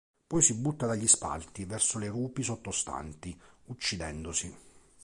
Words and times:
Poi 0.25 0.41
si 0.41 0.55
butta 0.55 0.87
dagli 0.87 1.05
spalti 1.07 1.63
verso 1.65 1.99
le 1.99 2.07
rupi 2.07 2.41
sottostanti, 2.41 3.39
uccidendosi. 3.65 4.57